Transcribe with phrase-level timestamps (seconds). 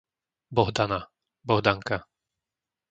[0.59, 0.99] Bohdana,
[1.45, 2.03] Bohdanka